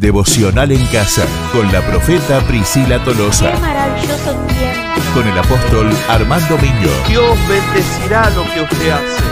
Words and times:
Devocional 0.00 0.72
en 0.72 0.84
casa 0.88 1.26
con 1.52 1.72
la 1.72 1.80
profeta 1.80 2.46
Priscila 2.46 3.02
Tolosa. 3.02 3.50
Qué 3.50 3.60
maravilloso 3.60 4.32
tiempo. 4.46 5.14
Con 5.14 5.26
el 5.26 5.38
apóstol 5.38 5.88
Armando 6.08 6.58
Miño. 6.58 6.90
Dios 7.08 7.38
bendecirá 7.48 8.28
lo 8.30 8.42
que 8.52 8.60
usted 8.60 8.90
hace. 8.90 9.22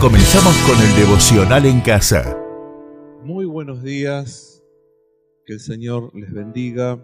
Comenzamos 0.00 0.56
con 0.66 0.76
el 0.84 0.96
Devocional 0.96 1.64
en 1.64 1.80
casa. 1.80 2.36
Muy 3.22 3.44
buenos 3.44 3.82
días, 3.84 4.60
que 5.46 5.52
el 5.52 5.60
Señor 5.60 6.10
les 6.14 6.32
bendiga. 6.32 6.98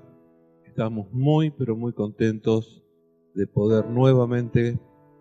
Estamos 0.64 1.07
muy, 1.12 1.52
pero 1.52 1.77
muy 1.77 1.93
contentos 1.93 2.82
de 3.34 3.46
poder 3.46 3.86
nuevamente 3.86 4.77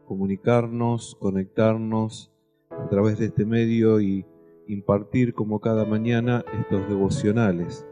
comunicarnos, 0.06 1.16
conectarnos 1.20 2.32
a 2.70 2.90
través 2.90 3.20
de 3.20 3.26
este 3.26 3.46
medio 3.46 4.02
y 4.02 4.26
impartir 4.68 5.34
como 5.34 5.60
cada 5.60 5.86
mañana 5.86 6.44
estos 6.60 6.88
devocionales. 6.88 7.86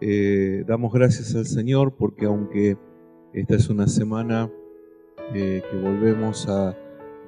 Eh, 0.00 0.64
damos 0.66 0.92
gracias 0.92 1.34
al 1.34 1.46
Señor 1.46 1.94
porque 1.96 2.26
aunque 2.26 2.78
esta 3.34 3.54
es 3.54 3.68
una 3.68 3.86
semana 3.86 4.50
eh, 5.34 5.62
que 5.70 5.76
volvemos 5.76 6.48
a 6.48 6.76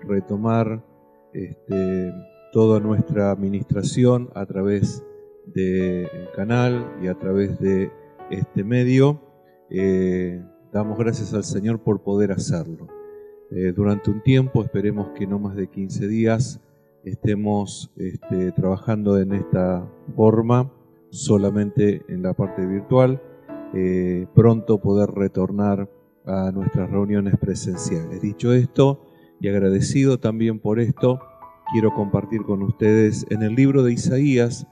retomar 0.02 0.84
este, 1.33 2.12
toda 2.52 2.80
nuestra 2.80 3.30
administración 3.30 4.30
a 4.34 4.47
través 4.47 5.05
del 5.47 6.08
canal 6.34 6.97
y 7.02 7.08
a 7.08 7.14
través 7.14 7.58
de 7.58 7.91
este 8.30 8.64
medio, 8.64 9.20
eh, 9.70 10.42
damos 10.72 10.98
gracias 10.98 11.34
al 11.34 11.44
Señor 11.44 11.80
por 11.80 12.02
poder 12.02 12.33
hacerlo. 12.33 13.02
Eh, 13.55 13.73
durante 13.73 14.11
un 14.11 14.23
tiempo, 14.23 14.62
esperemos 14.62 15.09
que 15.11 15.27
no 15.27 15.38
más 15.38 15.55
de 15.55 15.69
15 15.69 16.09
días, 16.09 16.61
estemos 17.05 17.92
este, 17.97 18.51
trabajando 18.52 19.19
en 19.19 19.34
esta 19.34 19.87
forma, 20.16 20.72
solamente 21.11 22.03
en 22.09 22.22
la 22.22 22.33
parte 22.33 22.64
virtual, 22.64 23.20
eh, 23.75 24.27
pronto 24.34 24.78
poder 24.81 25.11
retornar 25.11 25.91
a 26.25 26.50
nuestras 26.50 26.91
reuniones 26.91 27.34
presenciales. 27.39 28.22
Dicho 28.22 28.55
esto, 28.55 29.05
y 29.39 29.48
agradecido 29.48 30.19
también 30.19 30.59
por 30.59 30.81
esto, 30.81 31.20
quiero 31.72 31.92
compartir 31.92 32.44
con 32.44 32.62
ustedes 32.62 33.27
en 33.28 33.42
el 33.42 33.55
libro 33.55 33.83
de 33.83 33.92
Isaías, 33.92 34.66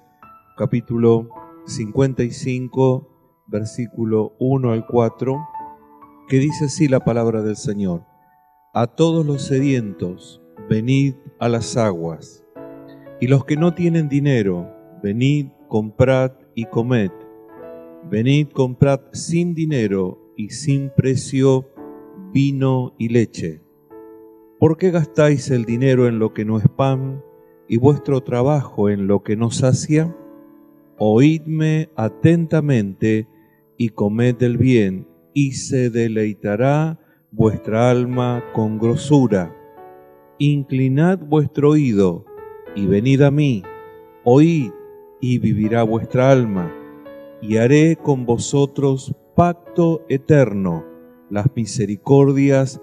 capítulo 0.56 1.28
55, 1.66 3.44
versículo 3.46 4.32
1 4.38 4.72
al 4.72 4.86
4, 4.86 5.36
que 6.28 6.38
dice 6.38 6.66
así 6.66 6.88
la 6.88 7.00
palabra 7.00 7.42
del 7.42 7.56
Señor. 7.56 8.09
A 8.72 8.86
todos 8.86 9.26
los 9.26 9.42
sedientos, 9.42 10.40
venid 10.68 11.14
a 11.40 11.48
las 11.48 11.76
aguas. 11.76 12.46
Y 13.20 13.26
los 13.26 13.44
que 13.44 13.56
no 13.56 13.74
tienen 13.74 14.08
dinero, 14.08 14.70
venid, 15.02 15.48
comprad 15.66 16.30
y 16.54 16.66
comed. 16.66 17.10
Venid, 18.08 18.46
comprad 18.50 19.00
sin 19.12 19.54
dinero 19.54 20.20
y 20.36 20.50
sin 20.50 20.90
precio 20.90 21.68
vino 22.32 22.94
y 22.96 23.08
leche. 23.08 23.60
¿Por 24.60 24.76
qué 24.76 24.92
gastáis 24.92 25.50
el 25.50 25.64
dinero 25.64 26.06
en 26.06 26.20
lo 26.20 26.32
que 26.32 26.44
no 26.44 26.56
es 26.56 26.68
pan 26.68 27.24
y 27.66 27.76
vuestro 27.76 28.20
trabajo 28.20 28.88
en 28.88 29.08
lo 29.08 29.24
que 29.24 29.34
no 29.34 29.50
sacia? 29.50 30.16
Oídme 30.96 31.90
atentamente 31.96 33.26
y 33.76 33.88
comed 33.88 34.40
el 34.44 34.58
bien, 34.58 35.08
y 35.34 35.52
se 35.54 35.90
deleitará 35.90 37.00
vuestra 37.32 37.90
alma 37.90 38.42
con 38.52 38.78
grosura. 38.78 39.54
Inclinad 40.38 41.18
vuestro 41.18 41.70
oído 41.70 42.24
y 42.74 42.86
venid 42.86 43.22
a 43.22 43.30
mí, 43.30 43.62
oíd 44.24 44.72
y 45.20 45.38
vivirá 45.38 45.82
vuestra 45.82 46.30
alma, 46.30 46.72
y 47.42 47.58
haré 47.58 47.96
con 47.96 48.26
vosotros 48.26 49.14
pacto 49.36 50.04
eterno, 50.08 50.84
las 51.28 51.46
misericordias 51.54 52.80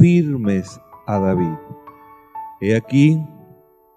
firmes 0.00 0.80
a 1.06 1.18
David. 1.18 1.56
He 2.60 2.76
aquí 2.76 3.20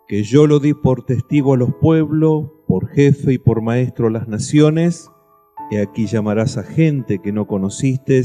que 0.08 0.24
yo 0.24 0.48
lo 0.48 0.60
di 0.60 0.74
por 0.74 1.04
testigo 1.06 1.54
a 1.54 1.58
los 1.58 1.74
pueblos, 1.76 2.52
por 2.68 2.90
jefe 2.90 3.34
y 3.34 3.38
por 3.38 3.62
maestro 3.62 4.08
a 4.08 4.12
las 4.12 4.28
naciones, 4.28 5.10
he 5.72 5.82
aquí 5.82 6.06
llamarás 6.06 6.58
a 6.58 6.64
gente 6.64 7.20
que 7.20 7.32
no 7.32 7.48
conociste, 7.48 8.24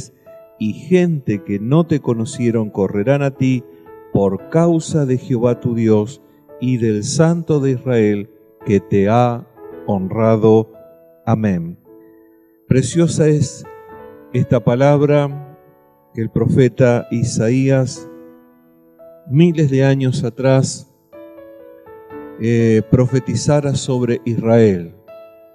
y 0.63 0.75
gente 0.75 1.43
que 1.43 1.59
no 1.59 1.89
te 1.89 1.99
conocieron 1.99 2.71
correrán 2.71 3.23
a 3.23 3.33
ti 3.33 3.65
por 4.13 4.49
causa 4.49 5.07
de 5.07 5.19
Jehová 5.19 5.59
tu 5.59 5.75
Dios 5.75 6.23
y 6.61 6.77
del 6.77 7.03
Santo 7.03 7.59
de 7.59 7.73
Israel 7.73 8.31
que 8.65 8.79
te 8.79 9.09
ha 9.09 9.45
honrado. 9.89 10.71
Amén. 11.27 11.81
Preciosa 12.69 13.27
es 13.27 13.65
esta 14.33 14.63
palabra 14.63 15.59
que 16.15 16.23
el 16.23 16.31
profeta 16.31 17.09
Isaías 17.11 18.09
miles 19.29 19.69
de 19.69 19.85
años 19.85 20.23
atrás 20.23 20.95
eh, 22.41 22.83
profetizara 22.89 23.75
sobre 23.75 24.21
Israel, 24.25 24.95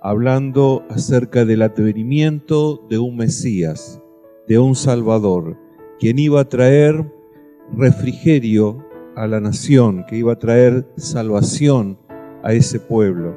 hablando 0.02 0.84
acerca 0.90 1.46
del 1.46 1.62
advenimiento 1.62 2.86
de 2.90 2.98
un 2.98 3.16
Mesías 3.16 4.02
de 4.48 4.60
un 4.60 4.76
Salvador, 4.76 5.58
quien 6.00 6.20
iba 6.20 6.42
a 6.42 6.50
traer 6.50 7.12
refrigerio 7.76 8.86
a 9.16 9.28
la 9.28 9.40
nación, 9.40 10.06
que 10.08 10.18
iba 10.18 10.34
a 10.34 10.40
traer 10.40 10.88
salvación 10.96 11.98
a 12.44 12.54
ese 12.54 12.80
pueblo. 12.80 13.36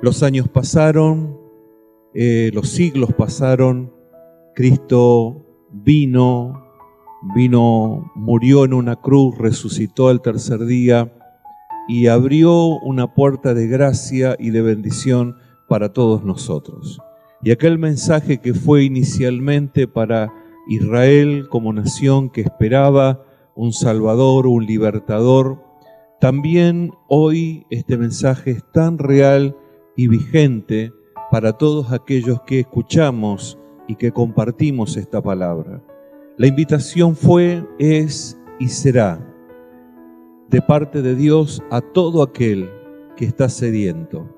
Los 0.00 0.22
años 0.22 0.48
pasaron, 0.48 1.38
eh, 2.14 2.50
los 2.52 2.68
siglos 2.68 3.12
pasaron, 3.12 3.92
Cristo 4.54 5.44
vino, 5.70 6.64
vino, 7.34 8.10
murió 8.14 8.64
en 8.64 8.72
una 8.72 8.96
cruz, 8.96 9.36
resucitó 9.38 10.08
al 10.08 10.22
tercer 10.22 10.64
día 10.64 11.12
y 11.88 12.06
abrió 12.06 12.78
una 12.80 13.14
puerta 13.14 13.54
de 13.54 13.66
gracia 13.66 14.36
y 14.38 14.50
de 14.50 14.62
bendición 14.62 15.36
para 15.68 15.92
todos 15.92 16.24
nosotros. 16.24 17.00
Y 17.42 17.52
aquel 17.52 17.78
mensaje 17.78 18.38
que 18.38 18.52
fue 18.52 18.84
inicialmente 18.84 19.86
para 19.86 20.32
Israel 20.68 21.46
como 21.48 21.72
nación 21.72 22.30
que 22.30 22.40
esperaba 22.40 23.24
un 23.54 23.72
Salvador, 23.72 24.46
un 24.46 24.66
libertador, 24.66 25.62
también 26.20 26.92
hoy 27.08 27.64
este 27.70 27.96
mensaje 27.96 28.50
es 28.50 28.64
tan 28.72 28.98
real 28.98 29.56
y 29.96 30.08
vigente 30.08 30.92
para 31.30 31.52
todos 31.52 31.92
aquellos 31.92 32.42
que 32.42 32.60
escuchamos 32.60 33.58
y 33.86 33.94
que 33.94 34.10
compartimos 34.10 34.96
esta 34.96 35.22
palabra. 35.22 35.82
La 36.36 36.46
invitación 36.46 37.14
fue, 37.14 37.64
es 37.78 38.38
y 38.58 38.68
será 38.68 39.24
de 40.50 40.62
parte 40.62 41.02
de 41.02 41.14
Dios 41.14 41.62
a 41.70 41.80
todo 41.80 42.22
aquel 42.22 42.70
que 43.16 43.26
está 43.26 43.48
sediento 43.48 44.37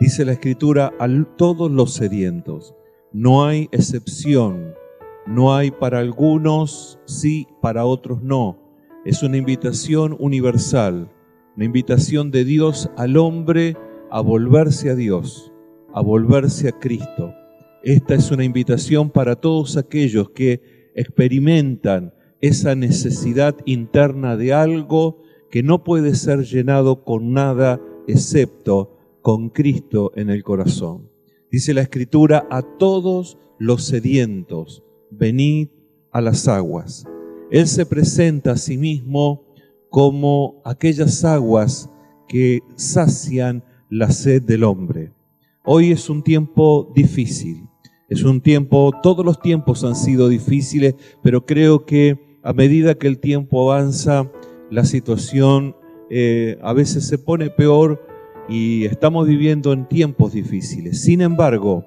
Dice 0.00 0.24
la 0.24 0.32
escritura 0.32 0.94
a 0.98 1.06
todos 1.36 1.70
los 1.70 1.92
sedientos. 1.92 2.74
No 3.12 3.44
hay 3.44 3.68
excepción. 3.70 4.72
No 5.26 5.54
hay 5.54 5.70
para 5.70 5.98
algunos 5.98 6.98
sí, 7.04 7.46
para 7.60 7.84
otros 7.84 8.22
no. 8.22 8.58
Es 9.04 9.22
una 9.22 9.36
invitación 9.36 10.16
universal, 10.18 11.12
una 11.54 11.66
invitación 11.66 12.30
de 12.30 12.44
Dios 12.44 12.90
al 12.96 13.18
hombre 13.18 13.76
a 14.10 14.22
volverse 14.22 14.88
a 14.88 14.94
Dios, 14.94 15.52
a 15.92 16.00
volverse 16.00 16.68
a 16.68 16.78
Cristo. 16.78 17.34
Esta 17.82 18.14
es 18.14 18.30
una 18.30 18.44
invitación 18.44 19.10
para 19.10 19.36
todos 19.36 19.76
aquellos 19.76 20.30
que 20.30 20.92
experimentan 20.94 22.14
esa 22.40 22.74
necesidad 22.74 23.54
interna 23.66 24.38
de 24.38 24.54
algo 24.54 25.22
que 25.50 25.62
no 25.62 25.84
puede 25.84 26.14
ser 26.14 26.44
llenado 26.44 27.04
con 27.04 27.34
nada 27.34 27.82
excepto 28.08 28.96
con 29.22 29.50
Cristo 29.50 30.12
en 30.14 30.30
el 30.30 30.42
corazón. 30.42 31.10
Dice 31.50 31.74
la 31.74 31.82
Escritura, 31.82 32.46
a 32.50 32.62
todos 32.62 33.38
los 33.58 33.84
sedientos, 33.84 34.82
venid 35.10 35.68
a 36.12 36.20
las 36.20 36.48
aguas. 36.48 37.06
Él 37.50 37.66
se 37.66 37.86
presenta 37.86 38.52
a 38.52 38.56
sí 38.56 38.78
mismo 38.78 39.44
como 39.88 40.62
aquellas 40.64 41.24
aguas 41.24 41.90
que 42.28 42.60
sacian 42.76 43.64
la 43.88 44.10
sed 44.10 44.42
del 44.42 44.62
hombre. 44.64 45.12
Hoy 45.64 45.90
es 45.90 46.08
un 46.08 46.22
tiempo 46.22 46.92
difícil, 46.94 47.66
es 48.08 48.22
un 48.22 48.40
tiempo, 48.40 48.92
todos 49.02 49.24
los 49.24 49.40
tiempos 49.40 49.84
han 49.84 49.96
sido 49.96 50.28
difíciles, 50.28 50.94
pero 51.22 51.44
creo 51.44 51.84
que 51.84 52.38
a 52.42 52.52
medida 52.52 52.94
que 52.94 53.08
el 53.08 53.18
tiempo 53.18 53.70
avanza, 53.70 54.30
la 54.70 54.84
situación 54.84 55.76
eh, 56.08 56.58
a 56.62 56.72
veces 56.72 57.06
se 57.06 57.18
pone 57.18 57.50
peor 57.50 58.06
y 58.50 58.84
estamos 58.84 59.28
viviendo 59.28 59.72
en 59.72 59.88
tiempos 59.88 60.32
difíciles. 60.32 61.02
Sin 61.02 61.20
embargo, 61.20 61.86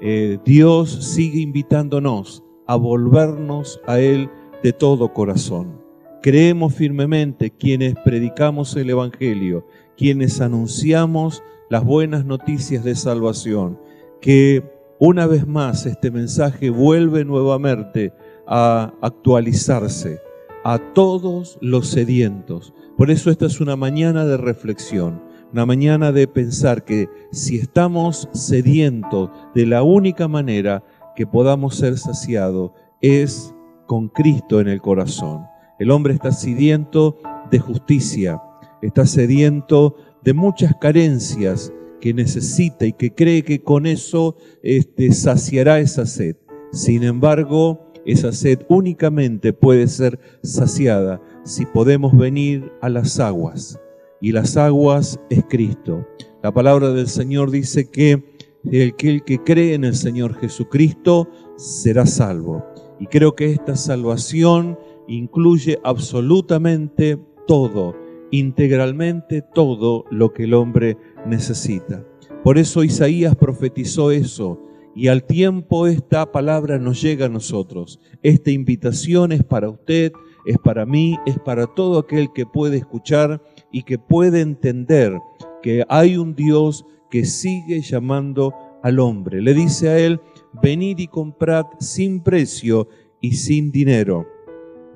eh, 0.00 0.38
Dios 0.44 0.90
sigue 1.14 1.40
invitándonos 1.40 2.44
a 2.66 2.76
volvernos 2.76 3.80
a 3.86 3.98
Él 3.98 4.28
de 4.62 4.72
todo 4.72 5.12
corazón. 5.12 5.80
creemos 6.22 6.74
firmemente 6.74 7.50
quienes 7.50 7.96
predicamos 8.04 8.76
el 8.76 8.90
Evangelio, 8.90 9.66
quienes 9.96 10.40
anunciamos 10.40 11.42
las 11.68 11.84
buenas 11.84 12.24
noticias 12.24 12.84
de 12.84 12.94
salvación, 12.94 13.80
que 14.20 14.62
una 15.00 15.26
vez 15.26 15.48
más 15.48 15.84
este 15.84 16.12
mensaje 16.12 16.70
vuelve 16.70 17.24
nuevamente 17.24 18.12
a 18.46 18.94
actualizarse 19.02 20.20
a 20.64 20.78
todos 20.78 21.58
los 21.60 21.88
sedientos. 21.88 22.72
Por 22.96 23.10
eso 23.10 23.30
esta 23.30 23.46
es 23.46 23.60
una 23.60 23.74
mañana 23.74 24.24
de 24.24 24.36
reflexión, 24.36 25.20
una 25.52 25.66
mañana 25.66 26.12
de 26.12 26.26
pensar 26.26 26.84
que 26.84 27.08
si 27.30 27.58
estamos 27.58 28.28
sedientos 28.32 29.30
de 29.54 29.66
la 29.66 29.82
única 29.82 30.26
manera 30.26 30.82
que 31.14 31.26
podamos 31.26 31.76
ser 31.76 31.98
saciados 31.98 32.70
es 33.02 33.54
con 33.86 34.08
Cristo 34.08 34.60
en 34.60 34.68
el 34.68 34.80
corazón. 34.80 35.44
El 35.78 35.90
hombre 35.90 36.14
está 36.14 36.32
sediento 36.32 37.18
de 37.50 37.58
justicia, 37.58 38.40
está 38.80 39.04
sediento 39.04 39.96
de 40.24 40.32
muchas 40.32 40.74
carencias 40.80 41.70
que 42.00 42.14
necesita 42.14 42.86
y 42.86 42.94
que 42.94 43.14
cree 43.14 43.42
que 43.42 43.62
con 43.62 43.86
eso 43.86 44.36
este, 44.62 45.12
saciará 45.12 45.80
esa 45.80 46.06
sed. 46.06 46.36
Sin 46.72 47.02
embargo, 47.02 47.92
esa 48.06 48.32
sed 48.32 48.60
únicamente 48.68 49.52
puede 49.52 49.86
ser 49.88 50.18
saciada 50.42 51.20
si 51.44 51.66
podemos 51.66 52.16
venir 52.16 52.72
a 52.80 52.88
las 52.88 53.20
aguas. 53.20 53.78
Y 54.22 54.30
las 54.30 54.56
aguas 54.56 55.18
es 55.30 55.44
Cristo. 55.50 56.06
La 56.44 56.54
palabra 56.54 56.92
del 56.92 57.08
Señor 57.08 57.50
dice 57.50 57.90
que 57.90 58.22
el 58.70 58.94
que, 58.94 59.40
cree 59.44 59.74
en 59.74 59.82
el 59.82 59.96
Señor 59.96 60.38
Jesucristo 60.38 61.28
será 61.56 62.06
salvo. 62.06 62.64
Y 63.00 63.06
creo 63.08 63.34
que 63.34 63.50
esta 63.50 63.74
salvación 63.74 64.78
incluye 65.08 65.80
absolutamente 65.82 67.18
todo, 67.48 67.96
integralmente 68.30 69.42
todo 69.42 70.04
lo 70.12 70.32
que 70.32 70.44
el 70.44 70.54
hombre 70.54 70.96
necesita. 71.26 72.06
Por 72.44 72.58
eso 72.58 72.84
Isaías 72.84 73.34
profetizó 73.34 74.12
eso 74.12 74.60
y 74.94 75.08
al 75.08 75.24
tiempo 75.24 75.88
esta 75.88 76.30
palabra 76.30 76.78
nos 76.78 77.02
llega 77.02 77.26
a 77.26 77.28
nosotros. 77.28 77.98
Esta 78.22 78.52
invitación 78.52 79.32
es 79.32 79.42
para 79.42 79.68
usted, 79.68 80.12
es 80.46 80.58
para 80.58 80.86
mí, 80.86 81.18
es 81.26 81.40
para 81.40 81.66
todo 81.66 81.98
aquel 81.98 82.32
que 82.32 82.46
puede 82.46 82.76
escuchar 82.76 83.42
y 83.72 83.82
que 83.82 83.98
puede 83.98 84.40
entender 84.40 85.18
que 85.62 85.84
hay 85.88 86.16
un 86.16 86.34
Dios 86.34 86.84
que 87.10 87.24
sigue 87.24 87.80
llamando 87.80 88.54
al 88.82 89.00
hombre. 89.00 89.40
Le 89.42 89.54
dice 89.54 89.88
a 89.88 89.98
él, 89.98 90.20
venid 90.62 90.98
y 90.98 91.08
comprad 91.08 91.64
sin 91.78 92.22
precio 92.22 92.88
y 93.20 93.32
sin 93.32 93.72
dinero 93.72 94.26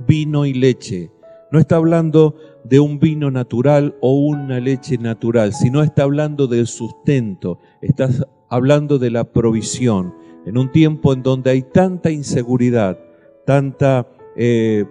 vino 0.06 0.46
y 0.46 0.52
leche. 0.52 1.11
No 1.52 1.58
está 1.58 1.76
hablando 1.76 2.34
de 2.64 2.81
un 2.81 2.99
vino 2.99 3.31
natural 3.31 3.96
o 4.00 4.12
una 4.12 4.58
leche 4.61 4.99
natural, 4.99 5.52
sino 5.52 5.82
está 5.82 6.02
hablando 6.02 6.46
del 6.46 6.67
sustento, 6.67 7.58
está 7.81 8.08
hablando 8.49 8.99
de 8.99 9.11
la 9.11 9.25
provisión. 9.25 10.14
En 10.44 10.58
un 10.58 10.70
tiempo 10.70 11.12
en 11.12 11.22
donde 11.22 11.50
hay 11.50 11.62
tanta 11.62 12.11
inseguridad, 12.11 12.99
tanta, 13.46 14.08
eh, 14.37 14.84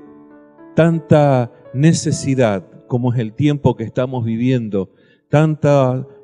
tanta 0.76 1.52
necesidad, 1.74 2.66
como 2.88 3.14
es 3.14 3.20
el 3.20 3.34
tiempo 3.34 3.76
que 3.76 3.84
estamos 3.84 4.26
viviendo, 4.26 4.92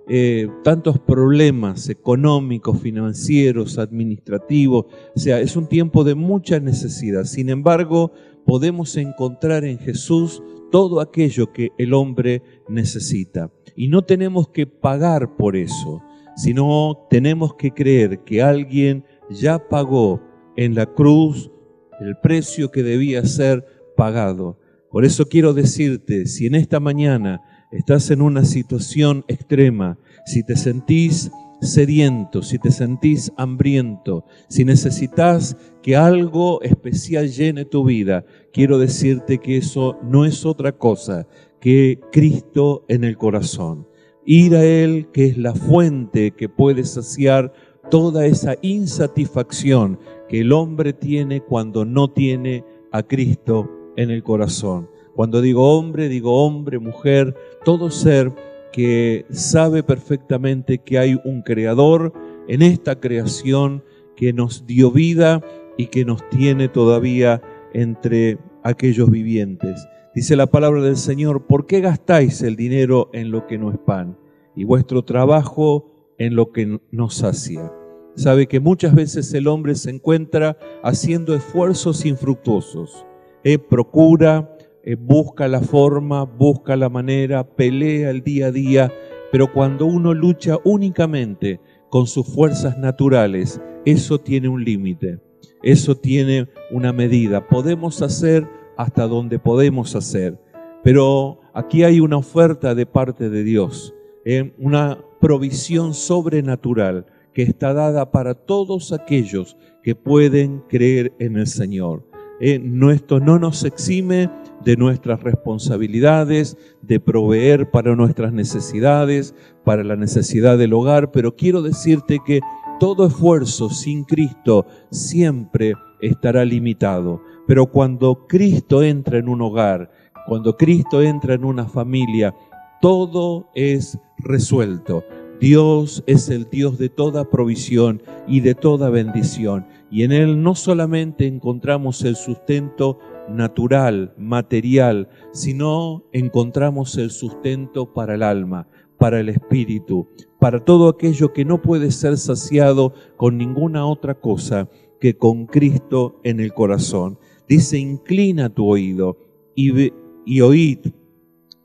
eh, 0.08 0.48
tantos 0.64 1.00
problemas 1.00 1.90
económicos, 1.90 2.80
financieros, 2.80 3.78
administrativos. 3.78 4.86
O 5.16 5.20
sea, 5.20 5.40
es 5.40 5.56
un 5.56 5.68
tiempo 5.68 6.04
de 6.04 6.16
mucha 6.16 6.60
necesidad. 6.60 7.26
Sin 7.26 7.50
embargo, 7.50 8.12
podemos 8.46 8.96
encontrar 8.98 9.66
en 9.66 9.80
Jesús 9.80 10.42
todo 10.72 11.02
aquello 11.02 11.52
que 11.52 11.70
el 11.78 11.94
hombre 11.94 12.42
necesita. 12.70 13.52
Y 13.76 13.90
no 13.90 14.04
tenemos 14.04 14.50
que 14.50 14.66
pagar 14.66 15.36
por 15.36 15.56
eso, 15.56 16.02
sino 16.36 17.06
tenemos 17.10 17.56
que 17.56 17.72
creer 17.72 18.20
que 18.24 18.42
alguien 18.42 19.04
ya 19.30 19.60
pagó 19.68 20.22
en 20.56 20.76
la 20.76 20.86
cruz 20.86 21.52
el 22.00 22.16
precio 22.18 22.72
que 22.72 22.84
debía 22.84 23.26
ser 23.26 23.66
pagado. 23.96 24.58
Por 24.92 25.06
eso 25.06 25.26
quiero 25.26 25.54
decirte, 25.54 26.26
si 26.26 26.48
en 26.48 26.56
esta 26.56 26.82
mañana 26.82 27.42
estás 27.72 28.12
en 28.12 28.22
una 28.22 28.44
situación 28.44 29.24
extrema, 29.30 29.98
si 30.26 30.44
te 30.44 30.58
sentís 30.58 31.32
sediento, 31.62 32.42
si 32.42 32.60
te 32.60 32.72
sentís 32.72 33.32
hambriento, 33.38 34.26
si 34.50 34.66
necesitas 34.66 35.56
que 35.82 35.96
algo 35.96 36.62
especial 36.62 37.30
llene 37.30 37.64
tu 37.64 37.86
vida, 37.86 38.26
quiero 38.52 38.80
decirte 38.80 39.38
que 39.38 39.58
eso 39.58 39.98
no 40.04 40.26
es 40.26 40.46
otra 40.46 40.74
cosa 40.74 41.26
que 41.62 42.00
Cristo 42.12 42.84
en 42.90 43.06
el 43.06 43.16
corazón. 43.16 43.88
Ir 44.26 44.56
a 44.56 44.66
Él, 44.66 45.08
que 45.14 45.28
es 45.28 45.38
la 45.38 45.56
fuente 45.56 46.32
que 46.32 46.50
puede 46.50 46.84
saciar 46.84 47.54
toda 47.90 48.26
esa 48.26 48.56
insatisfacción 48.62 50.00
que 50.28 50.42
el 50.42 50.52
hombre 50.52 50.92
tiene 50.92 51.40
cuando 51.40 51.86
no 51.86 52.10
tiene 52.10 52.66
a 52.92 53.04
Cristo 53.04 53.81
en 54.02 54.12
el 54.12 54.24
corazón. 54.24 54.90
Cuando 55.16 55.42
digo 55.42 55.78
hombre, 55.78 56.10
digo 56.10 56.46
hombre, 56.46 56.80
mujer, 56.80 57.36
todo 57.64 57.90
ser 57.90 58.34
que 58.72 59.26
sabe 59.30 59.84
perfectamente 59.84 60.80
que 60.80 60.98
hay 60.98 61.20
un 61.26 61.42
creador 61.42 62.14
en 62.48 62.62
esta 62.62 63.00
creación 63.00 63.84
que 64.16 64.34
nos 64.34 64.66
dio 64.66 64.92
vida 64.92 65.42
y 65.78 65.88
que 65.88 66.06
nos 66.06 66.28
tiene 66.30 66.70
todavía 66.70 67.42
entre 67.74 68.38
aquellos 68.64 69.10
vivientes. 69.10 69.88
Dice 70.16 70.36
la 70.36 70.48
palabra 70.48 70.82
del 70.82 70.98
Señor, 70.98 71.46
¿por 71.48 71.68
qué 71.68 71.82
gastáis 71.82 72.42
el 72.42 72.56
dinero 72.56 73.10
en 73.14 73.32
lo 73.32 73.48
que 73.48 73.58
no 73.58 73.72
es 73.72 73.78
pan 73.78 74.18
y 74.56 74.64
vuestro 74.64 75.04
trabajo 75.04 76.14
en 76.18 76.36
lo 76.36 76.52
que 76.52 76.80
no 76.92 77.10
sacia? 77.10 77.72
Sabe 78.16 78.48
que 78.48 78.60
muchas 78.60 78.94
veces 78.94 79.34
el 79.34 79.48
hombre 79.48 79.76
se 79.76 79.90
encuentra 79.90 80.58
haciendo 80.84 81.34
esfuerzos 81.34 82.06
infructuosos. 82.06 83.06
Eh, 83.44 83.58
procura, 83.58 84.56
eh, 84.84 84.96
busca 84.96 85.48
la 85.48 85.62
forma, 85.62 86.26
busca 86.26 86.76
la 86.76 86.90
manera, 86.90 87.44
pelea 87.44 88.12
el 88.12 88.22
día 88.22 88.48
a 88.48 88.52
día, 88.52 88.94
pero 89.32 89.52
cuando 89.52 89.88
uno 89.88 90.14
lucha 90.14 90.58
únicamente 90.64 91.60
con 91.90 92.06
sus 92.06 92.28
fuerzas 92.28 92.78
naturales, 92.78 93.60
eso 93.86 94.20
tiene 94.20 94.48
un 94.48 94.64
límite, 94.64 95.20
eso 95.64 95.96
tiene 95.96 96.50
una 96.70 96.94
medida. 96.94 97.48
Podemos 97.48 98.02
hacer 98.04 98.48
hasta 98.78 99.08
donde 99.08 99.40
podemos 99.40 99.96
hacer, 99.96 100.38
pero 100.84 101.40
aquí 101.54 101.84
hay 101.84 102.00
una 102.00 102.18
oferta 102.18 102.76
de 102.76 102.86
parte 102.86 103.30
de 103.30 103.44
Dios, 103.44 103.94
eh, 104.24 104.54
una 104.60 105.00
provisión 105.20 105.96
sobrenatural 105.96 107.08
que 107.34 107.42
está 107.42 107.74
dada 107.74 108.12
para 108.12 108.36
todos 108.36 108.94
aquellos 108.94 109.58
que 109.82 109.96
pueden 109.96 110.60
creer 110.68 111.14
en 111.18 111.38
el 111.38 111.48
Señor. 111.48 112.11
Eh, 112.44 112.60
esto 112.92 113.20
no 113.20 113.38
nos 113.38 113.64
exime 113.64 114.28
de 114.66 114.76
nuestras 114.76 115.22
responsabilidades, 115.22 116.58
de 116.82 117.00
proveer 117.00 117.70
para 117.70 117.96
nuestras 117.96 118.34
necesidades, 118.34 119.36
para 119.64 119.84
la 119.84 119.96
necesidad 119.96 120.58
del 120.58 120.74
hogar, 120.74 121.12
pero 121.12 121.36
quiero 121.36 121.62
decirte 121.62 122.18
que 122.26 122.40
todo 122.80 123.06
esfuerzo 123.06 123.70
sin 123.70 124.04
Cristo 124.06 124.66
siempre 124.90 125.76
estará 126.02 126.44
limitado. 126.44 127.22
Pero 127.46 127.68
cuando 127.68 128.26
Cristo 128.28 128.82
entra 128.82 129.20
en 129.20 129.30
un 129.30 129.42
hogar, 129.44 129.92
cuando 130.26 130.58
Cristo 130.58 131.04
entra 131.04 131.36
en 131.36 131.46
una 131.46 131.66
familia, 131.66 132.34
todo 132.82 133.50
es 133.54 134.00
resuelto. 134.18 135.04
Dios 135.42 136.04
es 136.06 136.30
el 136.30 136.48
Dios 136.52 136.78
de 136.78 136.90
toda 136.90 137.28
provisión 137.32 138.04
y 138.28 138.42
de 138.42 138.54
toda 138.54 138.92
bendición. 138.92 139.66
Y 139.90 140.04
en 140.04 140.12
Él 140.12 140.44
no 140.44 140.54
solamente 140.54 141.26
encontramos 141.26 142.04
el 142.04 142.16
sustento 142.16 143.00
natural, 143.28 144.14
material, 144.20 145.10
sino 145.32 146.04
encontramos 146.12 146.96
el 147.00 147.10
sustento 147.10 147.92
para 147.92 148.14
el 148.14 148.22
alma, 148.22 148.68
para 149.00 149.20
el 149.20 149.30
espíritu, 149.30 150.08
para 150.40 150.64
todo 150.64 150.88
aquello 150.88 151.34
que 151.34 151.44
no 151.44 151.60
puede 151.60 151.90
ser 151.90 152.20
saciado 152.20 152.94
con 153.18 153.40
ninguna 153.40 153.88
otra 153.88 154.14
cosa 154.14 154.70
que 155.00 155.18
con 155.18 155.48
Cristo 155.48 156.20
en 156.24 156.40
el 156.40 156.54
corazón. 156.54 157.18
Dice, 157.50 157.80
inclina 157.80 158.50
tu 158.50 158.68
oído 158.68 159.18
y, 159.56 159.92
y 160.24 160.42
oíd, 160.42 160.86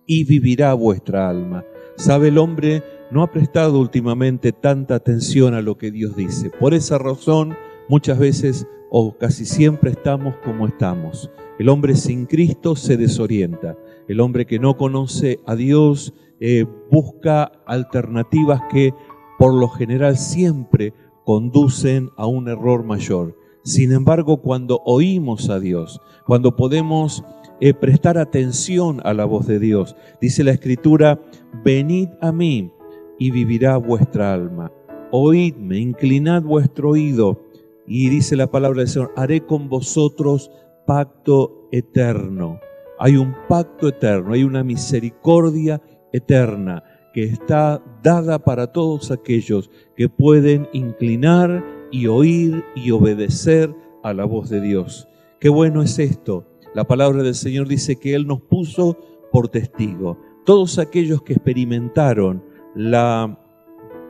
y 0.07 0.25
vivirá 0.25 0.73
vuestra 0.73 1.29
alma. 1.29 1.63
¿Sabe 1.97 2.29
el 2.29 2.39
hombre? 2.39 2.83
No 3.11 3.23
ha 3.23 3.31
prestado 3.31 3.79
últimamente 3.79 4.53
tanta 4.53 4.97
atención 4.97 5.55
a 5.55 5.63
lo 5.63 5.77
que 5.79 5.91
Dios 5.91 6.17
dice. 6.17 6.51
Por 6.51 6.75
esa 6.75 6.99
razón, 6.99 7.57
muchas 7.89 8.19
veces 8.19 8.67
o 8.91 9.17
casi 9.17 9.45
siempre 9.45 9.91
estamos 9.91 10.35
como 10.45 10.67
estamos. 10.67 11.31
El 11.59 11.69
hombre 11.69 11.95
sin 11.95 12.27
Cristo 12.27 12.77
se 12.77 12.97
desorienta. 12.97 13.77
El 14.09 14.21
hombre 14.21 14.47
que 14.47 14.59
no 14.59 14.77
conoce 14.77 15.39
a 15.47 15.55
Dios 15.57 16.15
eh, 16.41 16.67
busca 16.91 17.45
alternativas 17.67 18.63
que 18.71 18.93
por 19.39 19.55
lo 19.55 19.69
general 19.69 20.17
siempre 20.17 20.93
conducen 21.25 22.11
a 22.17 22.27
un 22.27 22.49
error 22.49 22.85
mayor. 22.85 23.37
Sin 23.65 23.93
embargo, 23.93 24.43
cuando 24.43 24.81
oímos 24.85 25.51
a 25.51 25.59
Dios, 25.59 26.01
cuando 26.25 26.55
podemos 26.55 27.25
eh, 27.59 27.73
prestar 27.73 28.19
atención 28.19 29.01
a 29.05 29.15
la 29.15 29.25
voz 29.25 29.47
de 29.47 29.59
Dios. 29.59 29.97
Dice 30.21 30.45
la 30.45 30.51
escritura, 30.51 31.19
venid 31.65 32.09
a 32.21 32.31
mí 32.31 32.71
y 33.19 33.31
vivirá 33.31 33.77
vuestra 33.77 34.33
alma. 34.33 34.73
Oídme, 35.11 35.79
inclinad 35.79 36.43
vuestro 36.43 36.91
oído. 36.91 37.43
Y 37.87 38.09
dice 38.09 38.37
la 38.37 38.51
palabra 38.51 38.81
del 38.81 38.89
Señor, 38.89 39.13
haré 39.17 39.43
con 39.43 39.69
vosotros 39.69 40.51
pacto 40.87 41.69
eterno. 41.71 42.61
Hay 42.99 43.17
un 43.17 43.35
pacto 43.49 43.89
eterno, 43.89 44.33
hay 44.33 44.43
una 44.43 44.65
misericordia 44.65 45.81
eterna 46.13 46.83
que 47.13 47.25
está 47.25 47.83
dada 48.03 48.39
para 48.39 48.73
todos 48.73 49.11
aquellos 49.11 49.71
que 49.97 50.09
pueden 50.09 50.69
inclinar 50.73 51.65
y 51.91 52.07
oír 52.07 52.65
y 52.75 52.91
obedecer 52.91 53.75
a 54.03 54.13
la 54.13 54.25
voz 54.25 54.51
de 54.51 54.61
Dios. 54.61 55.09
Qué 55.41 55.49
bueno 55.49 55.83
es 55.83 55.99
esto. 55.99 56.47
La 56.75 56.85
palabra 56.85 57.23
del 57.23 57.35
Señor 57.35 57.69
dice 57.69 57.97
que 57.97 58.15
Él 58.15 58.27
nos 58.27 58.43
puso 58.43 58.99
por 59.33 59.49
testigo. 59.49 60.19
Todos 60.45 60.79
aquellos 60.79 61.23
que 61.23 61.35
experimentaron 61.35 62.43
la 62.77 63.39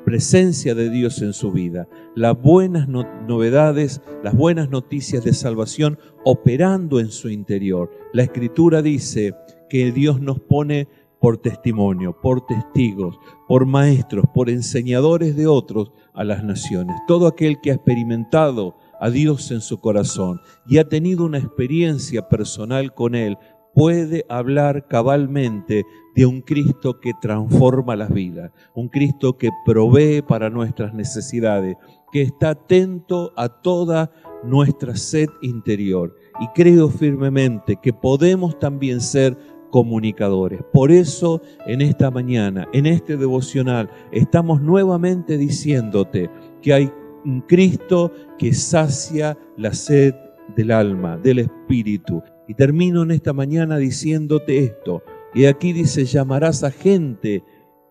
presencia 0.04 0.74
de 0.74 0.90
Dios 0.90 1.22
en 1.22 1.32
su 1.32 1.52
vida, 1.52 1.88
las 2.14 2.40
buenas 2.40 2.88
novedades, 2.88 4.00
las 4.22 4.34
buenas 4.36 4.70
noticias 4.70 5.24
de 5.24 5.32
salvación 5.32 5.98
operando 6.24 7.00
en 7.00 7.10
su 7.10 7.28
interior. 7.28 7.90
La 8.12 8.24
escritura 8.24 8.82
dice 8.82 9.34
que 9.68 9.92
Dios 9.92 10.20
nos 10.20 10.40
pone 10.40 10.88
por 11.20 11.38
testimonio, 11.38 12.16
por 12.20 12.44
testigos, 12.46 13.18
por 13.48 13.66
maestros, 13.66 14.26
por 14.34 14.50
enseñadores 14.50 15.34
de 15.36 15.46
otros 15.46 15.90
a 16.14 16.24
las 16.24 16.44
naciones. 16.44 16.96
Todo 17.08 17.26
aquel 17.26 17.60
que 17.60 17.70
ha 17.70 17.74
experimentado 17.74 18.76
a 19.00 19.10
Dios 19.10 19.50
en 19.50 19.60
su 19.60 19.80
corazón 19.80 20.40
y 20.66 20.78
ha 20.78 20.88
tenido 20.88 21.24
una 21.24 21.38
experiencia 21.38 22.28
personal 22.28 22.94
con 22.94 23.14
Él, 23.14 23.38
puede 23.76 24.24
hablar 24.30 24.88
cabalmente 24.88 25.84
de 26.14 26.24
un 26.24 26.40
Cristo 26.40 26.98
que 26.98 27.12
transforma 27.20 27.94
las 27.94 28.10
vidas, 28.10 28.50
un 28.74 28.88
Cristo 28.88 29.36
que 29.36 29.50
provee 29.66 30.22
para 30.22 30.48
nuestras 30.48 30.94
necesidades, 30.94 31.76
que 32.10 32.22
está 32.22 32.50
atento 32.50 33.34
a 33.36 33.50
toda 33.50 34.10
nuestra 34.42 34.96
sed 34.96 35.28
interior. 35.42 36.16
Y 36.40 36.48
creo 36.54 36.88
firmemente 36.88 37.76
que 37.76 37.92
podemos 37.92 38.58
también 38.58 39.02
ser 39.02 39.36
comunicadores. 39.70 40.62
Por 40.72 40.90
eso 40.90 41.42
en 41.66 41.82
esta 41.82 42.10
mañana, 42.10 42.66
en 42.72 42.86
este 42.86 43.18
devocional, 43.18 43.90
estamos 44.10 44.62
nuevamente 44.62 45.36
diciéndote 45.36 46.30
que 46.62 46.72
hay 46.72 46.92
un 47.26 47.42
Cristo 47.42 48.10
que 48.38 48.54
sacia 48.54 49.36
la 49.58 49.74
sed 49.74 50.14
del 50.56 50.70
alma, 50.70 51.18
del 51.18 51.40
espíritu. 51.40 52.22
Y 52.48 52.54
termino 52.54 53.02
en 53.02 53.10
esta 53.10 53.32
mañana 53.32 53.78
diciéndote 53.78 54.58
esto. 54.58 55.02
Y 55.34 55.46
aquí 55.46 55.72
dice, 55.72 56.04
llamarás 56.04 56.62
a 56.64 56.70
gente 56.70 57.42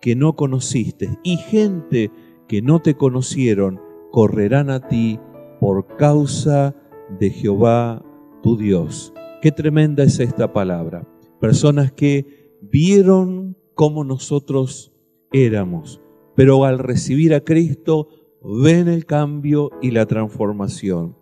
que 0.01 0.15
no 0.15 0.35
conociste 0.35 1.17
y 1.23 1.37
gente 1.37 2.11
que 2.47 2.61
no 2.61 2.81
te 2.81 2.95
conocieron, 2.95 3.79
correrán 4.11 4.69
a 4.69 4.87
ti 4.87 5.19
por 5.59 5.95
causa 5.97 6.75
de 7.19 7.29
Jehová 7.29 8.03
tu 8.41 8.57
Dios. 8.57 9.13
Qué 9.41 9.51
tremenda 9.51 10.03
es 10.03 10.19
esta 10.19 10.53
palabra. 10.53 11.07
Personas 11.39 11.91
que 11.91 12.57
vieron 12.61 13.57
cómo 13.73 14.03
nosotros 14.03 14.93
éramos, 15.31 16.01
pero 16.35 16.65
al 16.65 16.79
recibir 16.79 17.33
a 17.33 17.41
Cristo 17.41 18.09
ven 18.41 18.87
el 18.87 19.05
cambio 19.05 19.71
y 19.81 19.91
la 19.91 20.05
transformación. 20.05 21.17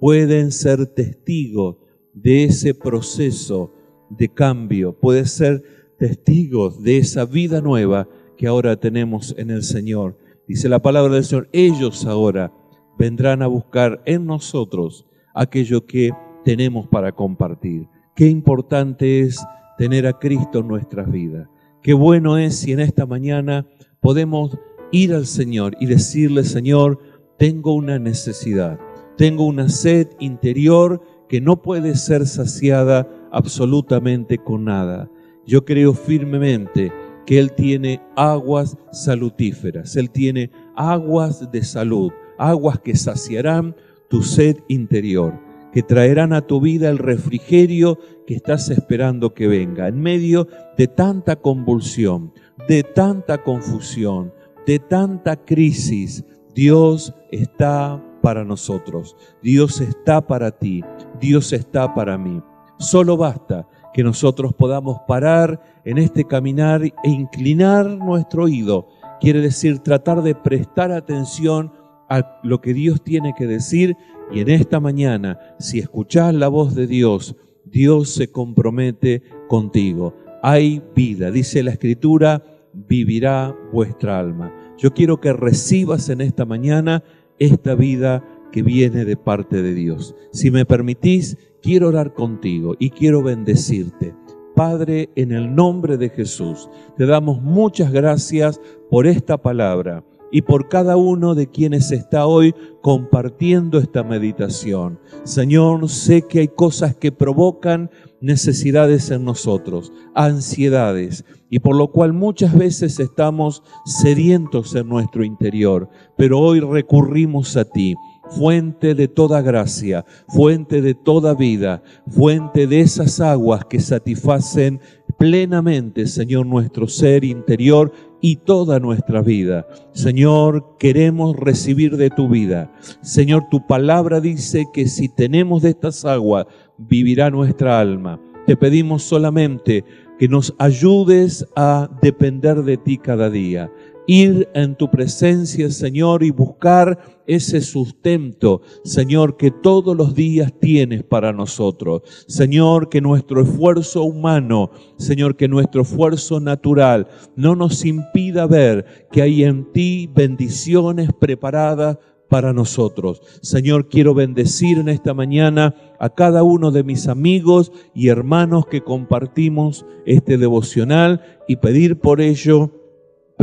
Pueden 0.00 0.52
ser 0.52 0.86
testigos 0.86 1.76
de 2.14 2.44
ese 2.44 2.74
proceso 2.74 3.72
de 4.08 4.28
cambio, 4.28 4.98
puede 4.98 5.26
ser 5.26 5.62
testigos 5.98 6.82
de 6.82 6.98
esa 6.98 7.24
vida 7.24 7.60
nueva 7.60 8.08
que 8.36 8.46
ahora 8.46 8.76
tenemos 8.76 9.34
en 9.38 9.50
el 9.50 9.62
Señor. 9.62 10.16
Dice 10.46 10.68
la 10.68 10.80
palabra 10.80 11.14
del 11.14 11.24
Señor, 11.24 11.48
ellos 11.52 12.06
ahora 12.06 12.52
vendrán 12.98 13.42
a 13.42 13.46
buscar 13.46 14.02
en 14.06 14.26
nosotros 14.26 15.06
aquello 15.34 15.86
que 15.86 16.10
tenemos 16.44 16.86
para 16.88 17.12
compartir. 17.12 17.88
Qué 18.14 18.28
importante 18.28 19.20
es 19.20 19.44
tener 19.76 20.06
a 20.06 20.18
Cristo 20.18 20.60
en 20.60 20.68
nuestras 20.68 21.10
vidas. 21.10 21.48
Qué 21.82 21.94
bueno 21.94 22.38
es 22.38 22.56
si 22.56 22.72
en 22.72 22.80
esta 22.80 23.06
mañana 23.06 23.66
podemos 24.00 24.56
ir 24.92 25.12
al 25.12 25.26
Señor 25.26 25.76
y 25.80 25.86
decirle, 25.86 26.44
Señor, 26.44 26.98
tengo 27.38 27.74
una 27.74 27.98
necesidad, 27.98 28.78
tengo 29.16 29.46
una 29.46 29.68
sed 29.68 30.08
interior 30.20 31.02
que 31.28 31.40
no 31.40 31.62
puede 31.62 31.94
ser 31.96 32.26
saciada 32.26 33.08
absolutamente 33.30 34.38
con 34.38 34.64
nada. 34.64 35.10
Yo 35.46 35.64
creo 35.64 35.94
firmemente 35.94 36.92
que 37.26 37.38
Él 37.38 37.52
tiene 37.52 38.00
aguas 38.16 38.76
salutíferas, 38.92 39.96
Él 39.96 40.10
tiene 40.10 40.50
aguas 40.76 41.50
de 41.50 41.62
salud, 41.62 42.12
aguas 42.38 42.78
que 42.80 42.96
saciarán 42.96 43.74
tu 44.08 44.22
sed 44.22 44.58
interior, 44.68 45.40
que 45.72 45.82
traerán 45.82 46.32
a 46.32 46.42
tu 46.42 46.60
vida 46.60 46.88
el 46.88 46.98
refrigerio 46.98 47.98
que 48.26 48.34
estás 48.34 48.70
esperando 48.70 49.34
que 49.34 49.46
venga. 49.46 49.88
En 49.88 50.00
medio 50.00 50.46
de 50.76 50.86
tanta 50.86 51.36
convulsión, 51.36 52.32
de 52.68 52.82
tanta 52.82 53.42
confusión, 53.42 54.32
de 54.66 54.78
tanta 54.78 55.36
crisis, 55.36 56.24
Dios 56.54 57.12
está 57.32 58.02
para 58.22 58.44
nosotros. 58.44 59.16
Dios 59.42 59.80
está 59.80 60.26
para 60.26 60.50
ti. 60.50 60.82
Dios 61.24 61.54
está 61.54 61.94
para 61.94 62.18
mí. 62.18 62.42
Solo 62.78 63.16
basta 63.16 63.66
que 63.94 64.04
nosotros 64.04 64.52
podamos 64.52 64.98
parar 65.08 65.80
en 65.86 65.96
este 65.96 66.26
caminar 66.26 66.82
e 66.84 66.92
inclinar 67.08 67.86
nuestro 67.86 68.44
oído. 68.44 68.88
Quiere 69.22 69.40
decir 69.40 69.78
tratar 69.78 70.20
de 70.22 70.34
prestar 70.34 70.92
atención 70.92 71.72
a 72.10 72.38
lo 72.42 72.60
que 72.60 72.74
Dios 72.74 73.02
tiene 73.02 73.32
que 73.34 73.46
decir 73.46 73.96
y 74.30 74.40
en 74.40 74.50
esta 74.50 74.80
mañana, 74.80 75.38
si 75.58 75.78
escuchás 75.78 76.34
la 76.34 76.48
voz 76.48 76.74
de 76.74 76.86
Dios, 76.86 77.34
Dios 77.64 78.10
se 78.10 78.30
compromete 78.30 79.22
contigo. 79.48 80.14
Hay 80.42 80.82
vida, 80.94 81.30
dice 81.30 81.62
la 81.62 81.70
Escritura, 81.70 82.42
vivirá 82.74 83.56
vuestra 83.72 84.18
alma. 84.18 84.54
Yo 84.76 84.92
quiero 84.92 85.22
que 85.22 85.32
recibas 85.32 86.10
en 86.10 86.20
esta 86.20 86.44
mañana 86.44 87.02
esta 87.38 87.74
vida 87.74 88.22
que 88.54 88.62
viene 88.62 89.04
de 89.04 89.16
parte 89.16 89.62
de 89.62 89.74
Dios. 89.74 90.14
Si 90.32 90.52
me 90.52 90.64
permitís, 90.64 91.36
quiero 91.60 91.88
orar 91.88 92.14
contigo 92.14 92.76
y 92.78 92.90
quiero 92.90 93.20
bendecirte. 93.20 94.14
Padre, 94.54 95.10
en 95.16 95.32
el 95.32 95.56
nombre 95.56 95.96
de 95.96 96.08
Jesús, 96.08 96.70
te 96.96 97.04
damos 97.04 97.42
muchas 97.42 97.90
gracias 97.90 98.60
por 98.88 99.08
esta 99.08 99.38
palabra 99.38 100.04
y 100.30 100.42
por 100.42 100.68
cada 100.68 100.96
uno 100.96 101.34
de 101.34 101.48
quienes 101.48 101.90
está 101.90 102.26
hoy 102.26 102.54
compartiendo 102.80 103.78
esta 103.78 104.04
meditación. 104.04 105.00
Señor, 105.24 105.88
sé 105.88 106.22
que 106.22 106.38
hay 106.38 106.48
cosas 106.48 106.94
que 106.94 107.10
provocan 107.10 107.90
necesidades 108.20 109.10
en 109.10 109.24
nosotros, 109.24 109.92
ansiedades, 110.14 111.24
y 111.50 111.58
por 111.58 111.74
lo 111.74 111.90
cual 111.90 112.12
muchas 112.12 112.56
veces 112.56 113.00
estamos 113.00 113.64
sedientos 113.84 114.76
en 114.76 114.88
nuestro 114.88 115.24
interior, 115.24 115.88
pero 116.16 116.38
hoy 116.38 116.60
recurrimos 116.60 117.56
a 117.56 117.64
ti 117.64 117.96
fuente 118.36 118.94
de 118.94 119.08
toda 119.08 119.42
gracia, 119.42 120.04
fuente 120.28 120.82
de 120.82 120.94
toda 120.94 121.34
vida, 121.34 121.82
fuente 122.08 122.66
de 122.66 122.80
esas 122.80 123.20
aguas 123.20 123.64
que 123.64 123.80
satisfacen 123.80 124.80
plenamente, 125.18 126.06
Señor, 126.06 126.46
nuestro 126.46 126.88
ser 126.88 127.24
interior 127.24 127.92
y 128.20 128.36
toda 128.36 128.80
nuestra 128.80 129.22
vida. 129.22 129.66
Señor, 129.92 130.76
queremos 130.78 131.36
recibir 131.36 131.96
de 131.96 132.10
tu 132.10 132.28
vida. 132.28 132.72
Señor, 133.02 133.44
tu 133.50 133.66
palabra 133.66 134.20
dice 134.20 134.64
que 134.72 134.88
si 134.88 135.08
tenemos 135.08 135.62
de 135.62 135.70
estas 135.70 136.04
aguas, 136.04 136.46
vivirá 136.78 137.30
nuestra 137.30 137.78
alma. 137.78 138.20
Te 138.46 138.56
pedimos 138.56 139.02
solamente 139.02 139.84
que 140.18 140.28
nos 140.28 140.54
ayudes 140.58 141.46
a 141.56 141.88
depender 142.02 142.62
de 142.62 142.76
ti 142.76 142.98
cada 142.98 143.30
día. 143.30 143.70
Ir 144.06 144.48
en 144.54 144.76
tu 144.76 144.90
presencia, 144.90 145.70
Señor, 145.70 146.22
y 146.22 146.30
buscar 146.30 146.98
ese 147.26 147.62
sustento, 147.62 148.60
Señor, 148.84 149.36
que 149.36 149.50
todos 149.50 149.96
los 149.96 150.14
días 150.14 150.52
tienes 150.60 151.02
para 151.02 151.32
nosotros. 151.32 152.02
Señor, 152.28 152.90
que 152.90 153.00
nuestro 153.00 153.40
esfuerzo 153.40 154.02
humano, 154.02 154.70
Señor, 154.98 155.36
que 155.36 155.48
nuestro 155.48 155.82
esfuerzo 155.82 156.38
natural 156.38 157.08
no 157.34 157.56
nos 157.56 157.84
impida 157.84 158.46
ver 158.46 159.06
que 159.10 159.22
hay 159.22 159.44
en 159.44 159.72
ti 159.72 160.10
bendiciones 160.14 161.08
preparadas 161.18 161.98
para 162.28 162.52
nosotros. 162.52 163.22
Señor, 163.42 163.88
quiero 163.88 164.12
bendecir 164.12 164.78
en 164.78 164.88
esta 164.88 165.14
mañana 165.14 165.74
a 165.98 166.10
cada 166.10 166.42
uno 166.42 166.70
de 166.72 166.82
mis 166.82 167.08
amigos 167.08 167.72
y 167.94 168.08
hermanos 168.08 168.66
que 168.66 168.82
compartimos 168.82 169.86
este 170.04 170.36
devocional 170.36 171.22
y 171.46 171.56
pedir 171.56 172.00
por 172.00 172.20
ello 172.20 172.83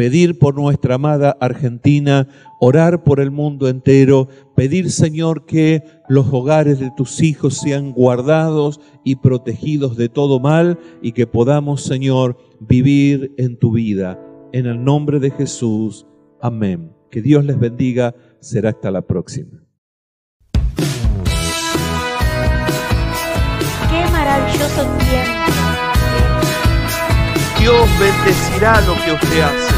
pedir 0.01 0.39
por 0.39 0.55
nuestra 0.55 0.96
amada 0.96 1.38
Argentina, 1.39 2.27
orar 2.60 3.03
por 3.03 3.20
el 3.20 3.29
mundo 3.29 3.67
entero, 3.67 4.29
pedir 4.55 4.89
Señor 4.89 5.46
que 5.46 5.84
los 6.10 6.25
hogares 6.34 6.79
de 6.79 6.89
tus 6.98 7.22
hijos 7.22 7.60
sean 7.60 7.91
guardados 7.91 8.79
y 9.03 9.17
protegidos 9.17 9.98
de 9.98 10.10
todo 10.10 10.39
mal 10.39 10.79
y 11.03 11.12
que 11.12 11.27
podamos 11.27 11.84
Señor 11.84 12.36
vivir 12.60 13.31
en 13.38 13.60
tu 13.60 13.74
vida. 13.74 14.20
En 14.53 14.65
el 14.65 14.84
nombre 14.84 15.20
de 15.20 15.29
Jesús. 15.29 16.08
Amén. 16.41 16.93
Que 17.12 17.22
Dios 17.22 17.46
les 17.46 17.60
bendiga. 17.60 18.15
Será 18.39 18.70
hasta 18.70 18.89
la 18.89 19.03
próxima. 19.03 19.63
Qué 23.91 24.01
maravilloso 24.12 24.81
tiempo. 24.98 25.41
Dios 27.60 27.88
bendecirá 28.00 28.81
lo 28.81 28.96
que 28.96 29.12
usted 29.12 29.41
hace. 29.41 29.71